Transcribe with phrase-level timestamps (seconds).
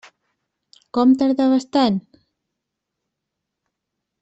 [0.97, 2.01] Com tardaves tant?